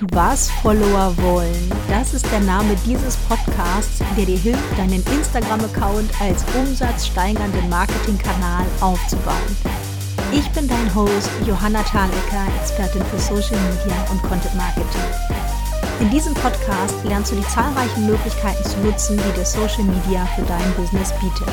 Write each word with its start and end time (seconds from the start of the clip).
Was 0.00 0.48
Follower 0.62 1.12
wollen, 1.16 1.72
das 1.88 2.14
ist 2.14 2.30
der 2.30 2.38
Name 2.38 2.76
dieses 2.86 3.16
Podcasts, 3.16 4.00
der 4.16 4.26
dir 4.26 4.38
hilft, 4.38 4.78
deinen 4.78 5.02
Instagram-Account 5.02 6.08
als 6.20 6.44
umsatzsteigernden 6.54 7.68
Marketingkanal 7.68 8.64
aufzubauen. 8.80 9.56
Ich 10.32 10.48
bin 10.50 10.68
dein 10.68 10.94
Host 10.94 11.28
Johanna 11.44 11.82
Thalecker, 11.82 12.46
Expertin 12.60 13.02
für 13.06 13.18
Social 13.18 13.58
Media 13.58 14.06
und 14.12 14.22
Content 14.22 14.54
Marketing. 14.54 15.00
In 15.98 16.10
diesem 16.10 16.34
Podcast 16.34 17.04
lernst 17.04 17.32
du 17.32 17.36
die 17.36 17.48
zahlreichen 17.48 18.06
Möglichkeiten 18.06 18.62
zu 18.62 18.78
nutzen, 18.78 19.16
die 19.18 19.32
dir 19.32 19.44
Social 19.44 19.82
Media 19.82 20.24
für 20.36 20.42
dein 20.42 20.74
Business 20.74 21.12
bietet. 21.14 21.52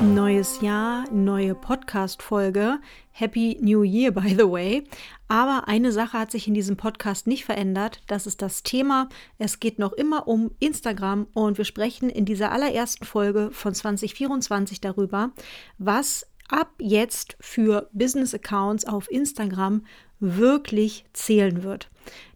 Neues 0.00 0.60
Jahr, 0.60 1.04
neue 1.12 1.54
Podcast-Folge. 1.54 2.78
Happy 3.12 3.56
New 3.60 3.84
Year, 3.84 4.10
by 4.10 4.34
the 4.34 4.50
way. 4.50 4.84
Aber 5.28 5.68
eine 5.68 5.90
Sache 5.90 6.18
hat 6.18 6.30
sich 6.30 6.46
in 6.46 6.54
diesem 6.54 6.76
Podcast 6.76 7.26
nicht 7.26 7.44
verändert. 7.44 8.02
Das 8.06 8.26
ist 8.26 8.42
das 8.42 8.62
Thema. 8.62 9.08
Es 9.38 9.58
geht 9.58 9.78
noch 9.78 9.92
immer 9.92 10.28
um 10.28 10.50
Instagram 10.60 11.26
und 11.32 11.58
wir 11.58 11.64
sprechen 11.64 12.10
in 12.10 12.24
dieser 12.24 12.52
allerersten 12.52 13.04
Folge 13.04 13.50
von 13.52 13.74
2024 13.74 14.80
darüber, 14.80 15.32
was 15.78 16.26
ab 16.48 16.72
jetzt 16.78 17.36
für 17.40 17.88
Business-Accounts 17.92 18.86
auf 18.86 19.10
Instagram 19.10 19.86
wirklich 20.20 21.04
zählen 21.12 21.62
wird. 21.62 21.90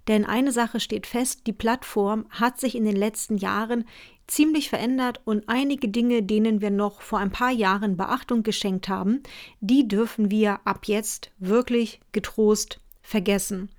Denn 0.09 0.25
eine 0.25 0.53
Sache 0.53 0.81
steht 0.81 1.07
fest, 1.07 1.47
die 1.47 1.53
Plattform 1.53 2.27
hat 2.31 2.59
sich 2.59 2.75
in 2.75 2.85
den 2.85 2.97
letzten 2.97 3.37
Jahren 3.37 3.85
ziemlich 4.27 4.69
verändert 4.69 5.21
und 5.25 5.49
einige 5.49 5.89
Dinge, 5.89 6.23
denen 6.23 6.61
wir 6.61 6.71
noch 6.71 7.01
vor 7.01 7.19
ein 7.19 7.33
paar 7.33 7.51
Jahren 7.51 7.97
Beachtung 7.97 8.43
geschenkt 8.43 8.89
haben, 8.89 9.23
die 9.61 9.89
dürfen 9.89 10.31
wir 10.31 10.61
ab 10.67 10.87
jetzt 10.87 11.31
wirklich 11.39 12.01
getrost 12.13 12.81
vergessen. 13.03 13.71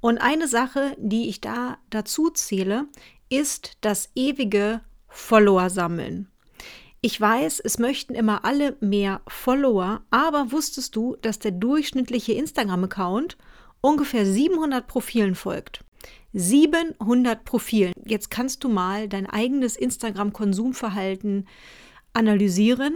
Und 0.00 0.18
eine 0.18 0.48
Sache, 0.48 0.96
die 0.98 1.28
ich 1.28 1.40
da 1.40 1.78
dazu 1.90 2.30
zähle, 2.30 2.86
ist 3.28 3.76
das 3.82 4.10
ewige 4.14 4.80
Follower 5.08 5.68
sammeln. 5.70 6.28
Ich 7.02 7.18
weiß, 7.18 7.60
es 7.60 7.78
möchten 7.78 8.14
immer 8.14 8.44
alle 8.44 8.76
mehr 8.80 9.22
Follower, 9.26 10.02
aber 10.10 10.52
wusstest 10.52 10.96
du, 10.96 11.16
dass 11.22 11.38
der 11.38 11.52
durchschnittliche 11.52 12.32
Instagram-Account 12.32 13.38
ungefähr 13.80 14.26
700 14.26 14.86
Profilen 14.86 15.34
folgt? 15.34 15.84
700 16.32 17.44
Profilen. 17.44 17.92
Jetzt 18.04 18.30
kannst 18.30 18.62
du 18.64 18.68
mal 18.68 19.08
dein 19.08 19.26
eigenes 19.26 19.76
Instagram-Konsumverhalten 19.76 21.46
analysieren. 22.12 22.94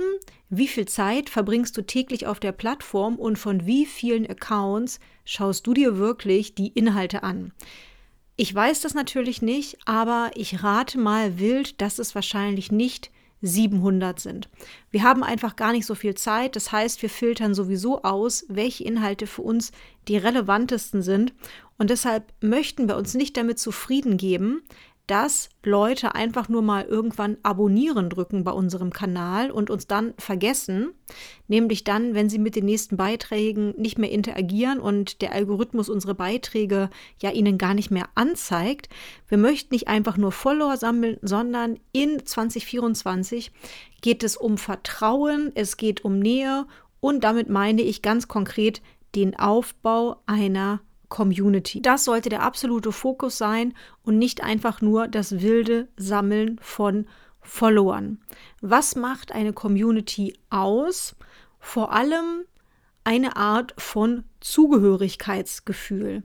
Wie 0.49 0.69
viel 0.69 0.87
Zeit 0.87 1.31
verbringst 1.31 1.77
du 1.77 1.83
täglich 1.83 2.27
auf 2.27 2.41
der 2.41 2.53
Plattform 2.53 3.17
und 3.17 3.39
von 3.39 3.67
wie 3.67 3.87
vielen 3.87 4.27
Accounts 4.27 5.01
schaust 5.25 5.67
du 5.67 5.75
dir 5.75 5.99
wirklich 5.99 6.55
die 6.55 6.69
Inhalte 6.69 7.23
an? 7.23 7.53
Ich 8.37 8.53
weiß 8.53 8.81
das 8.81 8.95
natürlich 8.95 9.43
nicht, 9.43 9.79
aber 9.85 10.31
ich 10.35 10.63
rate 10.63 10.99
mal 10.99 11.39
wild, 11.39 11.81
dass 11.81 11.99
es 11.99 12.15
wahrscheinlich 12.15 12.73
nicht 12.73 13.11
700 13.45 14.19
sind. 14.19 14.49
Wir 14.91 15.03
haben 15.03 15.23
einfach 15.23 15.55
gar 15.57 15.73
nicht 15.73 15.87
so 15.87 15.95
viel 15.95 16.15
Zeit. 16.15 16.57
Das 16.57 16.73
heißt, 16.73 17.03
wir 17.03 17.11
filtern 17.11 17.55
sowieso 17.55 18.03
aus, 18.03 18.47
welche 18.49 18.85
Inhalte 18.85 19.27
für 19.27 19.43
uns 19.43 19.71
die 20.09 20.17
relevantesten 20.17 21.03
sind. 21.03 21.35
Und 21.77 21.91
deshalb 21.91 22.33
möchten 22.41 22.89
wir 22.89 22.97
uns 22.97 23.15
nicht 23.15 23.37
damit 23.37 23.59
zufrieden 23.59 24.17
geben, 24.17 24.63
dass 25.07 25.51
Leute 25.63 26.15
einfach 26.15 26.49
nur 26.49 26.63
mal 26.63 26.85
irgendwann 26.85 27.37
abonnieren 27.43 28.09
drücken 28.09 28.43
bei 28.43 28.53
unserem 28.53 28.91
Kanal 28.91 29.51
und 29.51 29.69
uns 29.69 29.87
dann 29.87 30.15
vergessen, 30.19 30.93
nämlich 31.47 31.85
dann, 31.85 32.15
wenn 32.15 32.31
sie 32.31 32.39
mit 32.39 32.57
den 32.57 32.65
nächsten 32.65 32.97
Beiträgen 32.97 33.75
nicht 33.77 33.99
mehr 33.99 34.11
interagieren 34.11 34.81
und 34.81 35.21
der 35.21 35.33
Algorithmus 35.33 35.89
unsere 35.89 36.15
Beiträge 36.15 36.89
ja 37.21 37.31
ihnen 37.31 37.59
gar 37.59 37.75
nicht 37.75 37.91
mehr 37.91 38.09
anzeigt. 38.15 38.89
Wir 39.29 39.39
möchten 39.39 39.75
nicht 39.75 39.89
einfach 39.89 40.17
nur 40.17 40.33
Follower 40.33 40.77
sammeln, 40.77 41.19
sondern 41.21 41.79
in 41.93 42.25
2024 42.25 43.53
geht 44.01 44.23
es 44.23 44.37
um 44.37 44.57
Vertrauen, 44.57 45.53
es 45.55 45.77
geht 45.77 46.05
um 46.05 46.19
Nähe 46.19 46.67
und 47.01 47.25
damit 47.25 47.51
meine 47.51 47.83
ich 47.83 48.01
ganz 48.01 48.29
konkret 48.29 48.81
den 49.15 49.39
Aufbau 49.39 50.23
einer 50.27 50.81
Community. 51.15 51.81
Das 51.81 52.05
sollte 52.05 52.29
der 52.29 52.43
absolute 52.43 52.91
Fokus 52.91 53.39
sein 53.39 53.73
und 54.03 54.19
nicht 54.19 54.43
einfach 54.43 54.81
nur 54.81 55.07
das 55.07 55.43
wilde 55.43 55.87
Sammeln 55.97 56.59
von 56.61 57.07
Followern. 57.41 58.19
Was 58.61 58.97
macht 58.97 59.31
eine 59.31 59.53
Community 59.53 60.37
aus? 60.51 61.15
Vor 61.61 61.93
allem 61.93 62.43
eine 63.05 63.37
Art 63.37 63.75
von 63.79 64.25
Zugehörigkeitsgefühl 64.41 66.25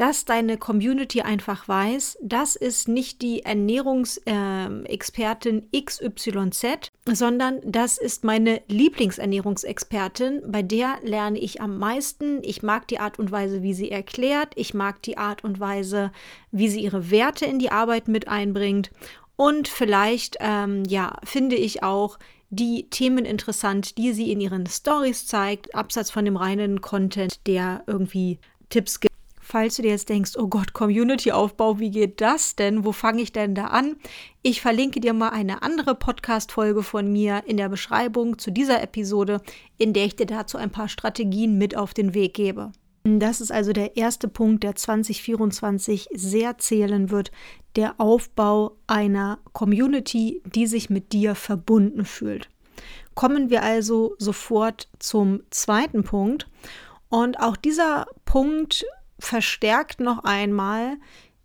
dass 0.00 0.24
deine 0.24 0.56
Community 0.56 1.20
einfach 1.20 1.68
weiß, 1.68 2.16
das 2.22 2.56
ist 2.56 2.88
nicht 2.88 3.20
die 3.20 3.42
Ernährungsexpertin 3.42 5.68
äh, 5.70 5.82
XYZ, 5.82 6.90
sondern 7.04 7.60
das 7.62 7.98
ist 7.98 8.24
meine 8.24 8.62
Lieblingsernährungsexpertin, 8.68 10.40
bei 10.46 10.62
der 10.62 10.96
lerne 11.02 11.38
ich 11.38 11.60
am 11.60 11.76
meisten. 11.76 12.42
Ich 12.42 12.62
mag 12.62 12.88
die 12.88 12.98
Art 12.98 13.18
und 13.18 13.30
Weise, 13.30 13.62
wie 13.62 13.74
sie 13.74 13.90
erklärt, 13.90 14.54
ich 14.56 14.72
mag 14.72 15.02
die 15.02 15.18
Art 15.18 15.44
und 15.44 15.60
Weise, 15.60 16.12
wie 16.50 16.70
sie 16.70 16.80
ihre 16.80 17.10
Werte 17.10 17.44
in 17.44 17.58
die 17.58 17.70
Arbeit 17.70 18.08
mit 18.08 18.26
einbringt. 18.26 18.90
Und 19.36 19.68
vielleicht, 19.68 20.38
ähm, 20.40 20.84
ja, 20.88 21.18
finde 21.24 21.56
ich 21.56 21.82
auch 21.82 22.18
die 22.48 22.88
Themen 22.88 23.26
interessant, 23.26 23.98
die 23.98 24.14
sie 24.14 24.32
in 24.32 24.40
ihren 24.40 24.66
Stories 24.66 25.26
zeigt, 25.26 25.74
abseits 25.74 26.10
von 26.10 26.24
dem 26.24 26.38
reinen 26.38 26.80
Content, 26.80 27.46
der 27.46 27.84
irgendwie 27.86 28.38
Tipps 28.70 29.00
gibt 29.00 29.09
falls 29.50 29.76
du 29.76 29.82
dir 29.82 29.90
jetzt 29.90 30.08
denkst, 30.08 30.32
oh 30.38 30.46
Gott, 30.46 30.72
Community-Aufbau, 30.72 31.80
wie 31.80 31.90
geht 31.90 32.20
das 32.20 32.54
denn? 32.54 32.84
Wo 32.84 32.92
fange 32.92 33.22
ich 33.22 33.32
denn 33.32 33.54
da 33.54 33.66
an? 33.66 33.96
Ich 34.42 34.60
verlinke 34.60 35.00
dir 35.00 35.12
mal 35.12 35.30
eine 35.30 35.62
andere 35.62 35.96
Podcast-Folge 35.96 36.84
von 36.84 37.10
mir 37.10 37.42
in 37.46 37.56
der 37.56 37.68
Beschreibung 37.68 38.38
zu 38.38 38.52
dieser 38.52 38.80
Episode, 38.80 39.40
in 39.76 39.92
der 39.92 40.04
ich 40.04 40.14
dir 40.14 40.26
dazu 40.26 40.56
ein 40.56 40.70
paar 40.70 40.88
Strategien 40.88 41.58
mit 41.58 41.76
auf 41.76 41.94
den 41.94 42.14
Weg 42.14 42.34
gebe. 42.34 42.70
Das 43.02 43.40
ist 43.40 43.50
also 43.50 43.72
der 43.72 43.96
erste 43.96 44.28
Punkt, 44.28 44.62
der 44.62 44.76
2024 44.76 46.08
sehr 46.12 46.58
zählen 46.58 47.10
wird, 47.10 47.32
der 47.74 47.98
Aufbau 47.98 48.76
einer 48.86 49.40
Community, 49.52 50.42
die 50.44 50.66
sich 50.66 50.90
mit 50.90 51.12
dir 51.12 51.34
verbunden 51.34 52.04
fühlt. 52.04 52.48
Kommen 53.14 53.50
wir 53.50 53.62
also 53.62 54.14
sofort 54.18 54.88
zum 54.98 55.42
zweiten 55.50 56.04
Punkt. 56.04 56.48
Und 57.08 57.40
auch 57.40 57.56
dieser 57.56 58.06
Punkt 58.24 58.84
verstärkt 59.20 60.00
noch 60.00 60.24
einmal 60.24 60.96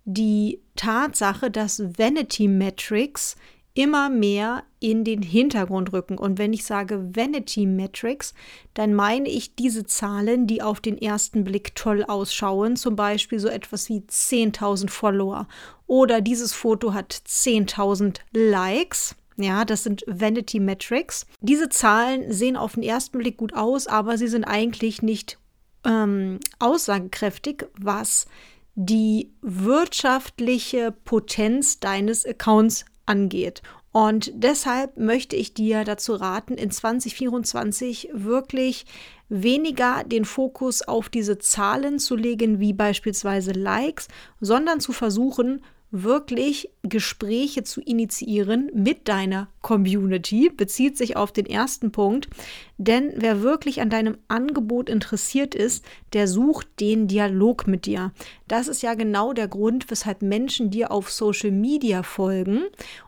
die 0.06 0.62
Tatsache, 0.76 1.52
dass 1.52 1.82
Vanity 1.98 2.48
Metrics 2.48 3.36
immer 3.76 4.10
mehr 4.10 4.64
in 4.80 5.04
den 5.04 5.22
Hintergrund 5.22 5.92
rücken. 5.92 6.18
Und 6.18 6.40
wenn 6.40 6.54
ich 6.54 6.64
sage 6.64 7.16
Vanity 7.16 7.66
Metrics, 7.66 8.34
dann 8.74 8.94
meine 8.94 9.30
ich 9.30 9.56
diese 9.56 9.86
Zahlen, 9.86 10.48
die 10.48 10.62
auf 10.62 10.80
den 10.80 10.98
ersten 10.98 11.44
Blick 11.44 11.76
toll 11.76 12.04
ausschauen, 12.04 12.78
zum 12.78 12.96
Beispiel 12.96 13.40
so 13.40 13.50
etwas 13.50 13.90
wie 13.90 14.00
10.000 14.00 14.90
Follower 14.90 15.48
oder 15.88 16.22
dieses 16.22 16.54
Foto 16.54 16.94
hat 16.94 17.14
10.000 17.14 18.20
Likes. 18.34 19.16
Ja, 19.38 19.66
das 19.66 19.84
sind 19.84 20.04
Vanity 20.08 20.62
Metrics. 20.62 21.26
Diese 21.42 21.68
Zahlen 21.68 22.32
sehen 22.32 22.56
auf 22.56 22.76
den 22.76 22.84
ersten 22.84 23.18
Blick 23.18 23.36
gut 23.36 23.54
aus, 23.54 23.88
aber 23.88 24.18
sie 24.18 24.30
sind 24.30 24.46
eigentlich 24.46 25.02
nicht 25.02 25.38
ähm, 25.86 26.40
aussagekräftig, 26.60 27.66
was 27.80 28.26
die 28.76 29.32
wirtschaftliche 29.42 30.92
Potenz 30.92 31.80
deines 31.80 32.26
Accounts 32.26 32.86
angeht. 33.06 33.62
Und 33.92 34.32
deshalb 34.36 34.98
möchte 34.98 35.38
ich 35.38 35.54
dir 35.54 35.86
dazu 35.86 36.16
raten, 36.16 36.56
in 36.56 36.70
2024 36.70 38.10
wirklich 38.12 38.86
weniger 39.30 40.04
den 40.04 40.26
Fokus 40.26 40.82
auf 40.82 41.08
diese 41.08 41.38
Zahlen 41.38 41.98
zu 42.00 42.18
legen, 42.18 42.60
wie 42.60 42.74
beispielsweise 42.74 43.54
Likes, 43.54 44.10
sondern 44.42 44.82
zu 44.82 44.92
versuchen, 44.92 45.62
wirklich 46.04 46.70
Gespräche 46.84 47.64
zu 47.64 47.82
initiieren 47.82 48.70
mit 48.74 49.08
deiner 49.08 49.48
Community, 49.62 50.50
bezieht 50.50 50.98
sich 50.98 51.16
auf 51.16 51.32
den 51.32 51.46
ersten 51.46 51.92
Punkt. 51.92 52.28
Denn 52.78 53.14
wer 53.16 53.42
wirklich 53.42 53.82
an 53.82 53.90
deinem 53.90 54.18
Angebot 54.28 54.90
interessiert 54.90 55.56
ist, 55.56 55.86
der 56.14 56.28
sucht 56.28 56.68
den 56.80 57.08
Dialog 57.08 57.68
mit 57.68 57.86
dir. 57.86 58.12
Das 58.48 58.68
ist 58.68 58.84
ja 58.84 58.94
genau 58.94 59.34
der 59.34 59.48
Grund, 59.48 59.90
weshalb 59.90 60.22
Menschen 60.22 60.70
dir 60.70 60.92
auf 60.92 61.12
Social 61.12 61.52
Media 61.52 62.04
folgen 62.04 62.64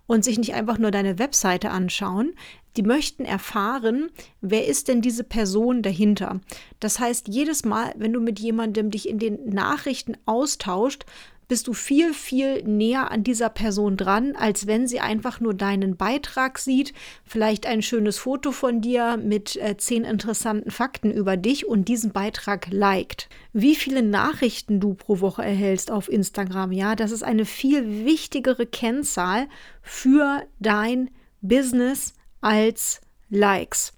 und 0.07 0.23
sich 0.23 0.37
nicht 0.37 0.53
einfach 0.53 0.77
nur 0.77 0.91
deine 0.91 1.19
Webseite 1.19 1.69
anschauen. 1.69 2.33
Die 2.77 2.83
möchten 2.83 3.25
erfahren, 3.25 4.09
wer 4.39 4.67
ist 4.67 4.87
denn 4.87 5.01
diese 5.01 5.23
Person 5.23 5.81
dahinter. 5.81 6.41
Das 6.79 6.99
heißt, 6.99 7.27
jedes 7.27 7.65
Mal, 7.65 7.91
wenn 7.97 8.13
du 8.13 8.21
mit 8.21 8.39
jemandem 8.39 8.91
dich 8.91 9.09
in 9.09 9.17
den 9.17 9.49
Nachrichten 9.49 10.15
austauscht, 10.25 11.05
bist 11.47 11.67
du 11.67 11.73
viel, 11.73 12.13
viel 12.13 12.63
näher 12.63 13.11
an 13.11 13.23
dieser 13.23 13.49
Person 13.49 13.97
dran, 13.97 14.35
als 14.35 14.67
wenn 14.67 14.87
sie 14.87 14.99
einfach 14.99 15.39
nur 15.39 15.53
deinen 15.53 15.95
Beitrag 15.95 16.59
sieht, 16.59 16.93
vielleicht 17.25 17.65
ein 17.65 17.81
schönes 17.81 18.17
Foto 18.17 18.51
von 18.51 18.81
dir 18.81 19.17
mit 19.17 19.55
äh, 19.55 19.77
zehn 19.77 20.03
interessanten 20.03 20.71
Fakten 20.71 21.11
über 21.11 21.37
dich 21.37 21.67
und 21.67 21.87
diesen 21.87 22.11
Beitrag 22.11 22.67
liked. 22.69 23.29
Wie 23.53 23.75
viele 23.75 24.03
Nachrichten 24.03 24.79
du 24.79 24.93
pro 24.93 25.19
Woche 25.19 25.43
erhältst 25.43 25.91
auf 25.91 26.09
Instagram, 26.09 26.71
ja, 26.71 26.95
das 26.95 27.11
ist 27.11 27.23
eine 27.23 27.45
viel 27.45 28.05
wichtigere 28.05 28.65
Kennzahl 28.65 29.47
für 29.81 30.43
dein 30.59 31.09
Business 31.41 32.13
als 32.41 33.01
Likes. 33.29 33.96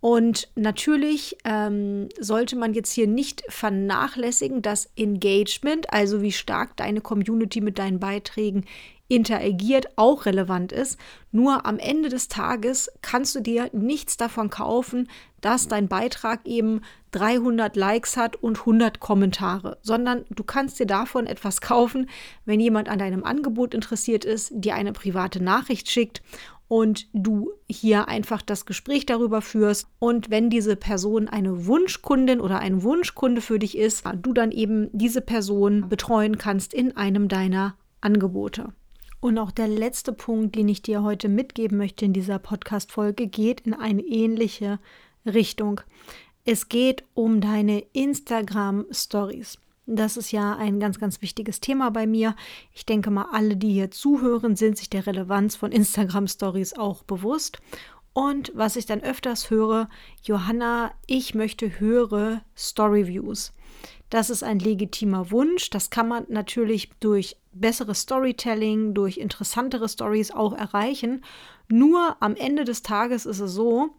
Und 0.00 0.48
natürlich 0.54 1.36
ähm, 1.44 2.08
sollte 2.18 2.56
man 2.56 2.72
jetzt 2.72 2.92
hier 2.92 3.06
nicht 3.06 3.42
vernachlässigen, 3.48 4.62
dass 4.62 4.90
Engagement, 4.96 5.92
also 5.92 6.22
wie 6.22 6.32
stark 6.32 6.76
deine 6.78 7.02
Community 7.02 7.60
mit 7.60 7.78
deinen 7.78 8.00
Beiträgen 8.00 8.64
interagiert, 9.08 9.88
auch 9.96 10.24
relevant 10.24 10.72
ist. 10.72 10.98
Nur 11.32 11.66
am 11.66 11.78
Ende 11.78 12.08
des 12.08 12.28
Tages 12.28 12.90
kannst 13.02 13.34
du 13.34 13.40
dir 13.40 13.68
nichts 13.72 14.16
davon 14.16 14.50
kaufen, 14.50 15.08
dass 15.40 15.68
dein 15.68 15.88
Beitrag 15.88 16.46
eben 16.46 16.80
300 17.10 17.74
Likes 17.76 18.16
hat 18.16 18.36
und 18.36 18.60
100 18.60 19.00
Kommentare, 19.00 19.78
sondern 19.82 20.24
du 20.30 20.44
kannst 20.44 20.78
dir 20.78 20.86
davon 20.86 21.26
etwas 21.26 21.60
kaufen, 21.60 22.08
wenn 22.44 22.60
jemand 22.60 22.88
an 22.88 23.00
deinem 23.00 23.24
Angebot 23.24 23.74
interessiert 23.74 24.24
ist, 24.24 24.52
dir 24.54 24.76
eine 24.76 24.92
private 24.92 25.42
Nachricht 25.42 25.90
schickt 25.90 26.22
und 26.70 27.08
du 27.12 27.50
hier 27.68 28.06
einfach 28.06 28.42
das 28.42 28.64
Gespräch 28.64 29.04
darüber 29.04 29.42
führst. 29.42 29.88
Und 29.98 30.30
wenn 30.30 30.50
diese 30.50 30.76
Person 30.76 31.26
eine 31.26 31.66
Wunschkundin 31.66 32.40
oder 32.40 32.60
ein 32.60 32.84
Wunschkunde 32.84 33.40
für 33.40 33.58
dich 33.58 33.76
ist, 33.76 34.04
du 34.22 34.32
dann 34.32 34.52
eben 34.52 34.88
diese 34.92 35.20
Person 35.20 35.88
betreuen 35.88 36.38
kannst 36.38 36.72
in 36.72 36.96
einem 36.96 37.26
deiner 37.26 37.74
Angebote. 38.00 38.68
Und 39.18 39.36
auch 39.38 39.50
der 39.50 39.66
letzte 39.66 40.12
Punkt, 40.12 40.54
den 40.54 40.68
ich 40.68 40.80
dir 40.80 41.02
heute 41.02 41.28
mitgeben 41.28 41.76
möchte 41.76 42.04
in 42.04 42.12
dieser 42.12 42.38
Podcast-Folge, 42.38 43.26
geht 43.26 43.62
in 43.62 43.74
eine 43.74 44.02
ähnliche 44.02 44.78
Richtung. 45.26 45.80
Es 46.44 46.68
geht 46.68 47.02
um 47.14 47.40
deine 47.40 47.80
Instagram-Stories. 47.94 49.58
Das 49.92 50.16
ist 50.16 50.30
ja 50.30 50.54
ein 50.54 50.78
ganz, 50.78 51.00
ganz 51.00 51.20
wichtiges 51.20 51.58
Thema 51.58 51.90
bei 51.90 52.06
mir. 52.06 52.36
Ich 52.72 52.86
denke 52.86 53.10
mal, 53.10 53.26
alle, 53.32 53.56
die 53.56 53.72
hier 53.72 53.90
zuhören, 53.90 54.54
sind 54.54 54.78
sich 54.78 54.88
der 54.88 55.04
Relevanz 55.04 55.56
von 55.56 55.72
Instagram 55.72 56.28
Stories 56.28 56.74
auch 56.74 57.02
bewusst. 57.02 57.58
Und 58.12 58.52
was 58.54 58.76
ich 58.76 58.86
dann 58.86 59.02
öfters 59.02 59.50
höre, 59.50 59.88
Johanna, 60.22 60.92
ich 61.08 61.34
möchte 61.34 61.80
höhere 61.80 62.42
Storyviews. 62.56 63.52
Das 64.10 64.30
ist 64.30 64.44
ein 64.44 64.60
legitimer 64.60 65.32
Wunsch. 65.32 65.70
Das 65.70 65.90
kann 65.90 66.06
man 66.06 66.24
natürlich 66.28 66.90
durch 67.00 67.36
besseres 67.52 68.02
Storytelling, 68.02 68.94
durch 68.94 69.18
interessantere 69.18 69.88
Stories 69.88 70.30
auch 70.30 70.52
erreichen. 70.52 71.24
Nur 71.68 72.16
am 72.20 72.36
Ende 72.36 72.62
des 72.62 72.82
Tages 72.84 73.26
ist 73.26 73.40
es 73.40 73.52
so, 73.54 73.90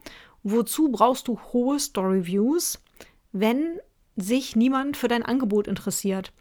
wozu 0.42 0.90
brauchst 0.90 1.28
du 1.28 1.38
hohe 1.52 1.78
Storyviews, 1.78 2.82
wenn 3.34 3.78
sich 4.16 4.56
niemand 4.56 4.98
für 4.98 5.08
dein 5.08 5.24
Angebot 5.24 5.68
interessiert. 5.68 6.34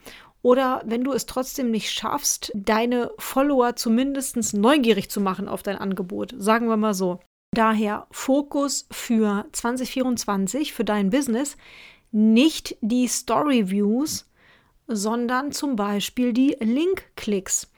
Oder 0.43 0.83
wenn 0.87 1.05
du 1.05 1.13
es 1.13 1.27
trotzdem 1.27 1.71
nicht 1.71 1.91
schaffst, 1.91 2.51
deine 2.55 3.11
Follower 3.19 3.77
zumindest 3.77 4.55
neugierig 4.55 5.11
zu 5.11 5.21
machen 5.21 5.49
auf 5.49 5.63
dein 5.63 5.77
Angebot. 5.77 6.35
Sagen 6.39 6.69
wir 6.69 6.77
mal 6.77 6.95
so. 6.95 7.21
Daher 7.53 8.07
Fokus 8.11 8.87
für 8.91 9.45
2024, 9.53 10.73
für 10.73 10.85
dein 10.85 11.11
Business, 11.11 11.57
nicht 12.13 12.77
die 12.81 13.09
Story 13.09 13.71
Views, 13.71 14.31
sondern 14.87 15.53
zum 15.53 15.77
Beispiel 15.77 16.33
die 16.33 16.57
Link-Klicks. 16.61 17.71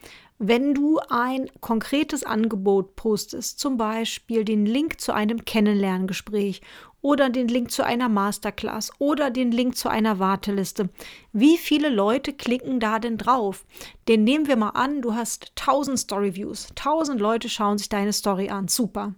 Wenn 0.45 0.75
du 0.75 0.99
ein 1.09 1.49
konkretes 1.61 2.25
Angebot 2.25 2.97
postest, 2.97 3.61
zum 3.61 3.77
Beispiel 3.77 4.45
den 4.45 4.67
Link 4.67 5.01
zu 5.01 5.15
einem 5.15 5.45
Kennenlerngespräch 5.45 6.63
oder 7.01 7.31
den 7.31 7.47
Link 7.47 7.71
zu 7.71 7.85
einer 7.85 8.09
Masterclass 8.09 8.91
oder 8.99 9.31
den 9.31 9.53
Link 9.53 9.77
zu 9.77 9.89
einer 9.89 10.19
Warteliste, 10.19 10.89
wie 11.33 11.57
viele 11.57 11.91
Leute 11.91 12.33
klicken 12.33 12.81
da 12.81 12.99
denn 12.99 13.19
drauf? 13.19 13.65
Den 14.09 14.25
nehmen 14.25 14.49
wir 14.49 14.57
mal 14.57 14.71
an, 14.71 15.01
du 15.01 15.15
hast 15.15 15.53
1000 15.61 15.97
Storyviews, 15.97 16.71
1000 16.71 17.21
Leute 17.21 17.49
schauen 17.49 17.79
sich 17.79 17.89
deine 17.89 18.13
Story 18.13 18.51
an, 18.51 18.67
super. 18.67 19.15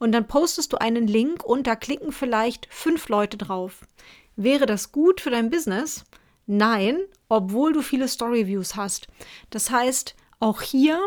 Und 0.00 0.10
dann 0.10 0.26
postest 0.26 0.72
du 0.72 0.78
einen 0.78 1.06
Link 1.06 1.44
und 1.44 1.68
da 1.68 1.76
klicken 1.76 2.10
vielleicht 2.10 2.66
fünf 2.70 3.08
Leute 3.08 3.36
drauf. 3.36 3.86
Wäre 4.34 4.66
das 4.66 4.90
gut 4.90 5.20
für 5.20 5.30
dein 5.30 5.48
Business? 5.48 6.04
Nein, 6.48 6.98
obwohl 7.28 7.72
du 7.72 7.82
viele 7.82 8.08
Storyviews 8.08 8.74
hast. 8.74 9.06
Das 9.50 9.70
heißt, 9.70 10.16
auch 10.40 10.62
hier 10.62 11.00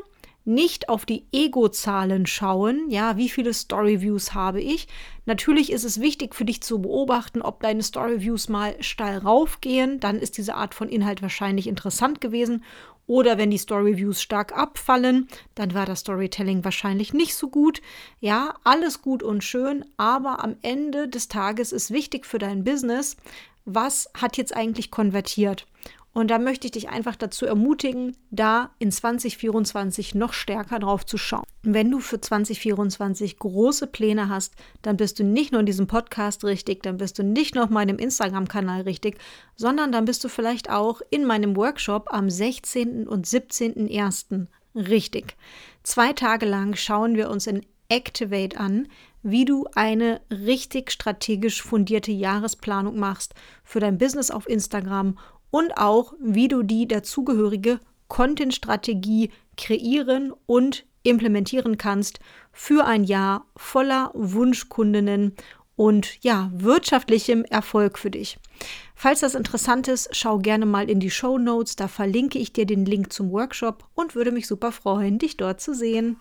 nicht 0.46 0.90
auf 0.90 1.06
die 1.06 1.26
Ego-Zahlen 1.32 2.26
schauen, 2.26 2.90
ja, 2.90 3.18
wie 3.18 3.30
viele 3.30 3.54
Storyviews 3.54 4.34
habe 4.34 4.62
ich. 4.62 4.88
Natürlich 5.26 5.72
ist 5.72 5.84
es 5.84 6.02
wichtig 6.02 6.34
für 6.34 6.46
dich 6.46 6.62
zu 6.62 6.82
beobachten, 6.82 7.42
ob 7.42 7.62
deine 7.62 7.84
Storyviews 7.84 8.50
mal 8.50 8.82
steil 8.82 9.20
raufgehen, 9.20 10.00
dann 10.00 10.18
ist 10.18 10.38
diese 10.38 10.56
Art 10.56 10.74
von 10.74 10.90
Inhalt 10.90 11.22
wahrscheinlich 11.22 11.68
interessant 11.68 12.20
gewesen. 12.20 12.64
Oder 13.06 13.38
wenn 13.38 13.50
die 13.50 13.58
Storyviews 13.58 14.22
stark 14.22 14.56
abfallen, 14.56 15.28
dann 15.56 15.74
war 15.74 15.86
das 15.86 16.02
Storytelling 16.02 16.64
wahrscheinlich 16.64 17.14
nicht 17.14 17.36
so 17.36 17.50
gut. 17.50 17.82
Ja, 18.20 18.56
alles 18.64 19.02
gut 19.02 19.24
und 19.24 19.44
schön, 19.44 19.84
aber 19.98 20.44
am 20.44 20.58
Ende 20.62 21.08
des 21.08 21.28
Tages 21.28 21.72
ist 21.72 21.92
wichtig 21.92 22.26
für 22.26 22.38
dein 22.38 22.64
Business, 22.64 23.18
was 23.66 24.10
hat 24.16 24.38
jetzt 24.38 24.56
eigentlich 24.56 24.92
konvertiert. 24.92 25.66
Und 26.14 26.32
da 26.32 26.40
möchte 26.40 26.68
ich 26.68 26.72
dich 26.72 26.90
einfach 26.90 27.16
dazu 27.16 27.46
ermutigen, 27.46 28.18
da 28.32 28.72
in 28.80 28.92
2024 28.92 30.16
noch 30.16 30.34
stärker 30.34 30.80
drauf 30.80 31.06
zu 31.06 31.18
schauen. 31.18 31.44
Wenn 31.62 31.92
du 31.92 32.00
für 32.00 32.20
2024 32.20 33.38
große 33.38 33.88
Pläne 33.88 34.28
hast, 34.28 34.56
dann 34.82 34.98
bist 34.98 35.20
du 35.20 35.24
nicht 35.24 35.52
nur 35.52 35.60
in 35.60 35.66
diesem 35.66 35.88
Podcast 35.88 36.44
richtig, 36.44 36.82
dann 36.84 36.98
bist 36.98 37.20
du 37.20 37.24
nicht 37.24 37.54
nur 37.54 37.66
auf 37.66 37.70
meinem 37.70 37.98
Instagram-Kanal 37.98 38.82
richtig, 38.82 39.20
sondern 39.56 39.92
dann 39.92 40.06
bist 40.06 40.24
du 40.24 40.30
vielleicht 40.30 40.70
auch 40.70 41.02
in 41.12 41.26
meinem 41.26 41.56
Workshop 41.56 42.08
am 42.12 42.30
16. 42.30 43.08
und 43.08 43.28
17.01. 43.28 44.48
richtig. 44.76 45.36
Zwei 45.84 46.14
Tage 46.14 46.46
lang 46.46 46.76
schauen 46.76 47.16
wir 47.16 47.30
uns 47.30 47.46
in 47.46 47.66
Activate 47.90 48.58
an, 48.58 48.88
wie 49.22 49.46
du 49.46 49.66
eine 49.76 50.22
richtig 50.32 50.92
strategisch 50.92 51.62
fundierte 51.62 52.12
Jahresplanung 52.12 52.98
machst 52.98 53.34
für 53.64 53.80
dein 53.80 53.98
Business 53.98 54.32
auf 54.32 54.48
Instagram 54.48 55.18
und 55.52 55.78
auch, 55.78 56.14
wie 56.20 56.48
du 56.48 56.64
die 56.64 56.88
dazugehörige 56.88 57.80
Content-Strategie 58.08 59.32
kreieren 59.58 60.34
und 60.46 60.86
implementieren 61.04 61.78
kannst 61.78 62.20
für 62.52 62.86
ein 62.86 63.04
Jahr 63.04 63.46
voller 63.56 64.12
Wunschkundinnen 64.14 65.36
und 65.76 66.22
ja, 66.24 66.52
wirtschaftlichem 66.54 67.46
Erfolg 67.46 67.98
für 67.98 68.12
dich. 68.12 68.38
Falls 68.96 69.22
das 69.22 69.34
interessant 69.34 69.88
ist, 69.88 70.10
schau 70.12 70.40
gerne 70.40 70.66
mal 70.66 70.90
in 70.90 71.00
die 71.00 71.10
Show 71.10 71.38
Notes, 71.38 71.78
da 71.78 71.88
verlinke 71.88 72.38
ich 72.38 72.52
dir 72.52 72.66
den 72.66 72.84
Link 72.84 73.14
zum 73.14 73.32
Workshop 73.32 73.88
und 73.96 74.14
würde 74.14 74.34
mich 74.34 74.46
super 74.46 74.74
freuen, 74.74 75.20
dich 75.20 75.38
dort 75.38 75.62
zu 75.62 75.74
sehen. 75.74 76.18